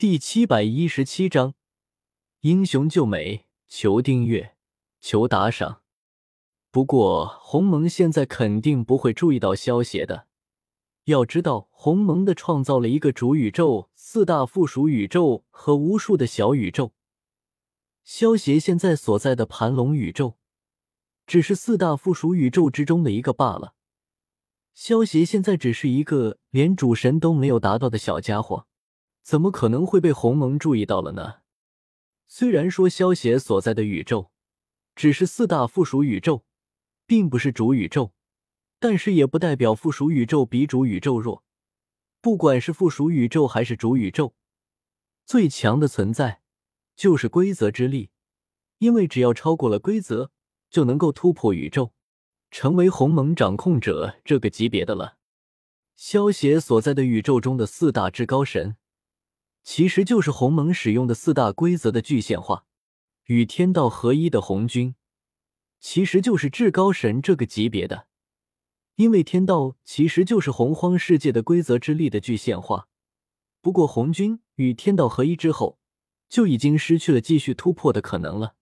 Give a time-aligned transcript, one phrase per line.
[0.00, 1.52] 第七百一十七章
[2.40, 4.56] 英雄救美，求订阅，
[4.98, 5.82] 求打赏。
[6.70, 10.26] 不过鸿蒙现在肯定不会注意到萧协的。
[11.04, 16.94] 要知道，鸿蒙的创造了一个主宇宙、四大附属宇宙和无数的小宇宙。
[18.02, 20.38] 萧协现在所在的盘龙宇宙，
[21.26, 23.74] 只是四大附属宇宙之中的一个罢了。
[24.72, 28.66] 萧协现在只是一个连主神都没有达到的小家伙。
[29.22, 31.40] 怎么可能会被鸿蒙注意到了呢？
[32.26, 34.30] 虽然说萧协所在的宇宙
[34.94, 36.44] 只是四大附属宇宙，
[37.06, 38.12] 并不是主宇宙，
[38.78, 41.44] 但是也不代表附属宇宙比主宇宙弱。
[42.20, 44.34] 不管是附属宇宙还是主宇宙，
[45.24, 46.42] 最强的存在
[46.94, 48.10] 就是规则之力，
[48.78, 50.30] 因为只要超过了规则，
[50.68, 51.94] 就能够突破宇宙，
[52.50, 55.16] 成为鸿蒙掌控者这个级别的了。
[55.96, 58.76] 萧协所在的宇宙中的四大至高神。
[59.62, 62.64] 其实就是鸿蒙使用的四大规则的具现化，
[63.26, 64.94] 与天道合一的红军，
[65.78, 68.06] 其实就是至高神这个级别的。
[68.96, 72.88] 因为天道其实就是洪荒世界的规则之力的具现化。
[73.62, 75.78] 不过红军与天道合一之后，
[76.28, 78.56] 就已经失去了继续突破的可能了。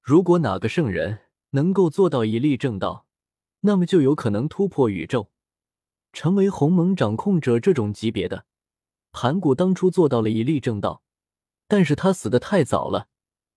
[0.00, 3.06] 如果哪个圣人能够做到一力正道，
[3.60, 5.30] 那么就有可能突破宇宙，
[6.12, 8.46] 成为鸿蒙掌控者这种级别的。
[9.12, 11.02] 盘古当初做到了以力正道，
[11.66, 13.08] 但是他死的太早了，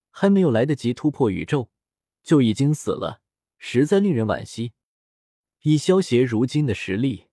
[0.09, 1.69] 还没有来得及突破宇宙，
[2.23, 3.21] 就已经死了，
[3.57, 4.73] 实在令人惋惜。
[5.61, 7.27] 以萧协如今的实力，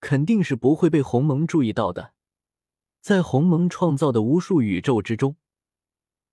[0.00, 2.14] 肯定是不会被鸿蒙注意到的。
[3.00, 5.36] 在鸿蒙创造的无数宇宙之中，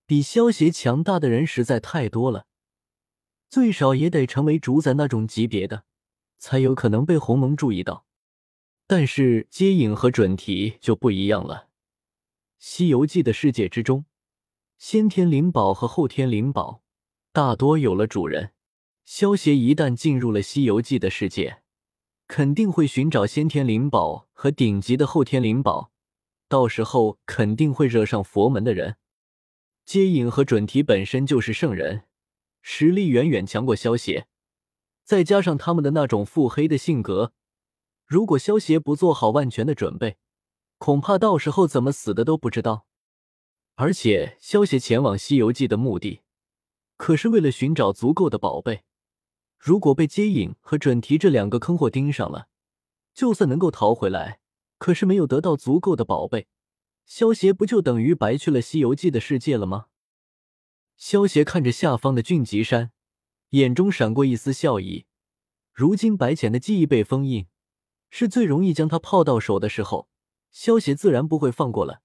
[0.06, 2.46] 比萧协强大的人实在太多了，
[3.48, 5.84] 最少也得成为主宰那种级别的，
[6.38, 8.06] 才有可能被鸿蒙注意到。
[8.86, 11.68] 但是接引和准提就不一样了。
[12.58, 14.04] 西游记的世界之中，
[14.78, 16.82] 先天灵宝和后天灵宝
[17.32, 18.52] 大多有了主人。
[19.04, 21.62] 萧协一旦进入了西游记的世界，
[22.26, 25.90] 肯定会寻找先天灵宝和顶级的后天灵宝，
[26.48, 28.96] 到时候肯定会惹上佛门的人。
[29.84, 32.04] 接引和准提本身就是圣人，
[32.62, 34.26] 实力远远强过萧协，
[35.04, 37.34] 再加上他们的那种腹黑的性格。
[38.06, 40.18] 如果萧协不做好万全的准备，
[40.78, 42.86] 恐怕到时候怎么死的都不知道。
[43.76, 46.20] 而且，萧协前往《西游记》的目的，
[46.96, 48.84] 可是为了寻找足够的宝贝。
[49.58, 52.48] 如果被接引和准提这两个坑货盯上了，
[53.14, 54.40] 就算能够逃回来，
[54.78, 56.46] 可是没有得到足够的宝贝，
[57.06, 59.86] 萧协不就等于白去了《西游记》的世界了吗？
[60.96, 62.92] 萧协看着下方的俊极山，
[63.50, 65.06] 眼中闪过一丝笑意。
[65.72, 67.46] 如今白浅的记忆被封印。
[68.16, 70.08] 是最容易将他泡到手的时候，
[70.52, 72.00] 萧协自然不会放过了。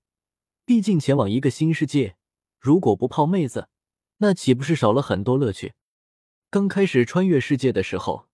[0.66, 2.16] 毕竟前往一个新世界，
[2.58, 3.70] 如果不泡妹子，
[4.18, 5.76] 那岂不是少了很多乐趣？
[6.50, 8.28] 刚开始穿越世界的时候，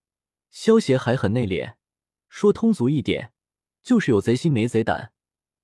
[0.49, 1.73] 萧协还很内敛，
[2.29, 3.33] 说通俗一点，
[3.83, 5.11] 就是有贼心没贼胆。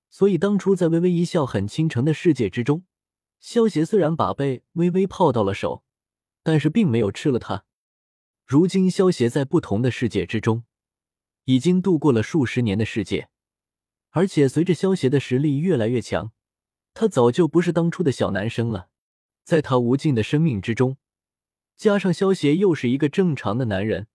[0.10, 2.84] 所以当初在微微一笑很倾城的世界之中，
[3.40, 5.86] 萧协虽然把被微微泡到了手，
[6.44, 7.64] 但是并没有吃了他。
[8.46, 10.66] 如今萧协在不同的世界之中。
[11.46, 13.30] 已经度过了数十年的世界，
[14.10, 16.32] 而且随着萧协的实力越来越强，
[16.94, 18.90] 他早就不是当初的小男生了。
[19.44, 20.98] 在他无尽的生命之中，
[21.76, 24.08] 加上萧协又是一个正常的男人，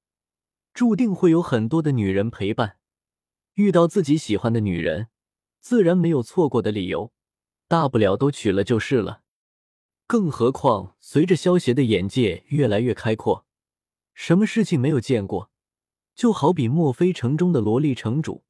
[0.73, 2.79] 注定会有很多的女人陪伴。
[3.55, 5.09] 遇到自己喜欢的女人，
[5.61, 7.13] 自然没有错过的理由，
[7.67, 9.23] 大不了都娶了就是了。
[10.07, 13.45] 更何况随着萧协的眼界越来越开阔，
[14.15, 15.51] 什么事情没有见过？
[16.17, 18.43] 就好比墨菲城中的萝莉城主，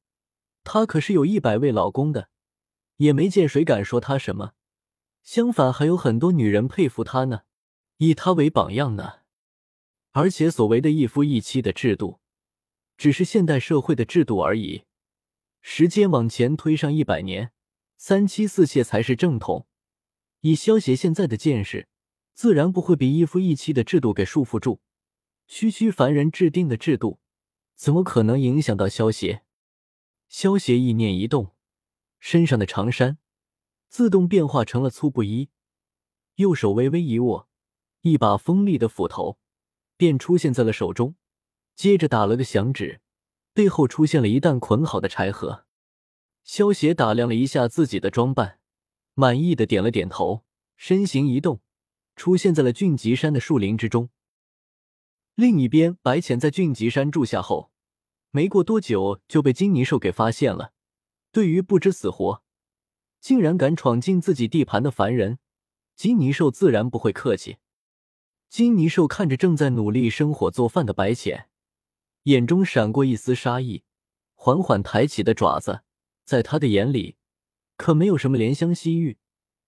[0.62, 2.30] 她可是有一百位老公的，
[2.98, 4.52] 也没见谁敢说她什么。
[5.24, 7.42] 相反，还有很多女人佩服她呢，
[7.96, 9.14] 以她为榜样呢。
[10.12, 12.20] 而且，所谓的一夫一妻的制度，
[12.96, 14.84] 只是现代社会的制度而已。
[15.60, 17.50] 时间往前推上一百年，
[17.96, 19.66] 三妻四妾才是正统。
[20.42, 21.88] 以萧协现在的见识，
[22.32, 24.80] 自然不会被一夫一妻的制度给束缚住。
[25.48, 27.18] 区区凡人制定的制度。
[27.76, 29.42] 怎么可能影响到萧协？
[30.28, 31.54] 萧协意念一动，
[32.18, 33.18] 身上的长衫
[33.88, 35.50] 自动变化成了粗布衣，
[36.36, 37.48] 右手微微一握，
[38.00, 39.38] 一把锋利的斧头
[39.96, 41.14] 便出现在了手中，
[41.74, 43.02] 接着打了个响指，
[43.52, 45.66] 背后出现了一担捆好的柴禾。
[46.42, 48.58] 萧协打量了一下自己的装扮，
[49.14, 50.44] 满意的点了点头，
[50.76, 51.60] 身形一动，
[52.16, 54.08] 出现在了俊极山的树林之中。
[55.36, 57.70] 另一边，白浅在俊极山住下后，
[58.30, 60.72] 没过多久就被金泥兽给发现了。
[61.30, 62.42] 对于不知死活，
[63.20, 65.38] 竟然敢闯进自己地盘的凡人，
[65.94, 67.58] 金泥兽自然不会客气。
[68.48, 71.50] 金泥兽看着正在努力生火做饭的白浅，
[72.22, 73.84] 眼中闪过一丝杀意，
[74.34, 75.82] 缓缓抬起的爪子，
[76.24, 77.16] 在他的眼里，
[77.76, 79.18] 可没有什么怜香惜玉。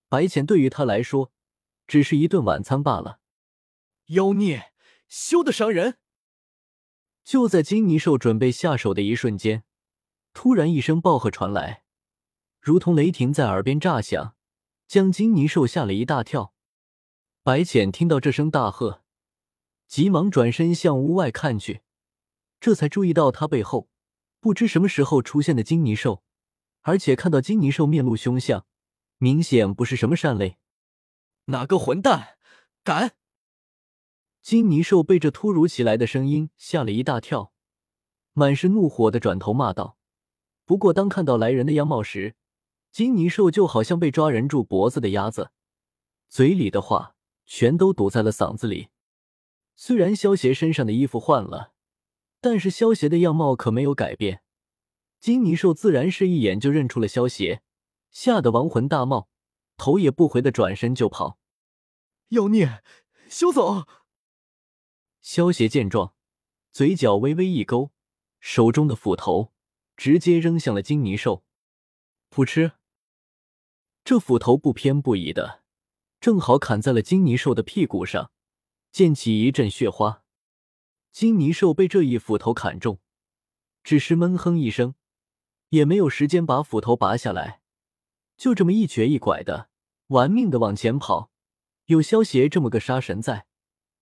[0.09, 1.31] 白浅对于他来说，
[1.87, 3.21] 只是一顿晚餐罢了。
[4.07, 4.73] 妖孽，
[5.09, 5.97] 休得伤人！
[7.25, 9.65] 就在金泥兽准备下手的一瞬间，
[10.33, 11.85] 突然一声暴喝传来。
[12.61, 14.35] 如同雷霆在耳边炸响，
[14.87, 16.55] 将金泥兽吓了一大跳。
[17.43, 19.03] 白浅听到这声大喝，
[19.87, 21.83] 急忙转身向屋外看去，
[22.61, 23.89] 这才注意到他背后
[24.41, 26.23] 不知什么时候出现的金泥兽，
[26.83, 28.67] 而且看到金泥兽面露凶相，
[29.17, 30.59] 明显不是什么善类。
[31.47, 32.37] 哪个混蛋
[32.85, 33.17] 敢！
[34.49, 37.53] 金泥兽被这突如其来的声音吓了一大跳，
[38.33, 39.99] 满是怒火的转头骂道。
[40.65, 42.35] 不过当看到来人的样貌时，
[42.91, 45.51] 金泥兽就好像被抓人住脖子的鸭子，
[46.31, 47.15] 嘴里的话
[47.45, 48.89] 全都堵在了嗓子里。
[49.77, 51.75] 虽然萧邪身上的衣服换了，
[52.41, 54.41] 但是萧邪的样貌可没有改变。
[55.21, 57.61] 金泥兽自然是一眼就认出了萧邪，
[58.11, 59.29] 吓得亡魂大冒，
[59.77, 61.39] 头也不回的转身就跑。
[62.29, 62.83] 妖孽，
[63.29, 63.85] 休走！
[65.31, 66.15] 萧邪见状，
[66.73, 67.93] 嘴角微微一勾，
[68.41, 69.53] 手中的斧头
[69.95, 71.45] 直接扔向了金泥兽。
[72.31, 72.73] 噗嗤！
[74.03, 75.63] 这斧头不偏不倚的，
[76.19, 78.33] 正好砍在了金泥兽的屁股上，
[78.91, 80.25] 溅起一阵血花。
[81.13, 82.99] 金泥兽被这一斧头砍中，
[83.85, 84.95] 只是闷哼一声，
[85.69, 87.61] 也没有时间把斧头拔下来，
[88.39, 89.69] 就这么一瘸一拐的，
[90.07, 91.31] 玩命的往前跑。
[91.85, 93.47] 有萧邪这么个杀神在，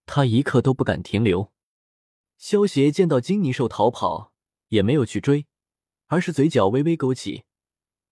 [0.07, 1.53] 他一刻都不敢停留。
[2.39, 4.33] 萧邪见到金泥兽逃跑，
[4.69, 5.47] 也没有去追，
[6.07, 7.45] 而是嘴角微微勾起。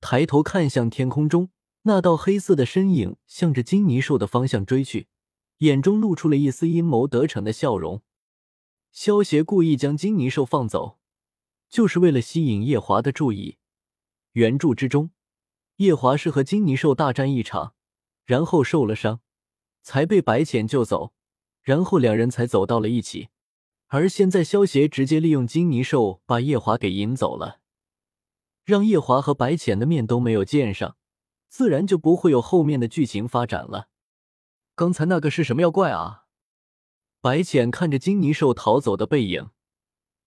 [0.00, 1.50] 抬头看向天空中
[1.82, 5.08] 那道黑色的身影，向着金泥兽的方向追去，
[5.58, 8.02] 眼中露出了一丝阴谋得逞的笑容。
[8.92, 10.98] 萧协故意将金泥兽放走，
[11.68, 13.58] 就是为了吸引夜华的注意。
[14.32, 15.10] 原著之中，
[15.76, 17.74] 夜华是和金泥兽大战一场，
[18.24, 19.20] 然后受了伤，
[19.82, 21.12] 才被白浅救走，
[21.64, 23.30] 然后两人才走到了一起。
[23.88, 27.60] 而现在，萧协直接利用金泥兽把夜华给引走了。
[28.64, 30.96] 让夜华和白浅的面都没有见上，
[31.48, 33.88] 自然就不会有后面的剧情发展了。
[34.74, 36.24] 刚才那个是什么妖怪啊？
[37.20, 39.50] 白浅看着金泥兽逃走的背影，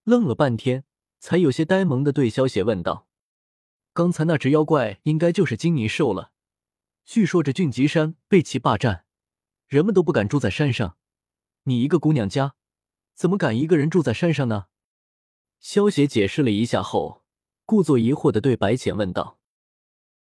[0.04, 0.84] 愣了半天，
[1.20, 3.08] 才有些呆萌的对萧邪问道
[3.94, 6.32] ：“刚才那只妖怪应该就是金泥兽了。
[7.06, 9.06] 据说这俊极山被其霸占，
[9.68, 10.98] 人们都不敢住在山上。
[11.68, 12.56] 你一个姑娘家，
[13.14, 14.66] 怎么敢一个人住在山上呢？”
[15.62, 17.24] 萧邪解释了一下后。
[17.66, 19.37] 故作疑惑的对白浅问道。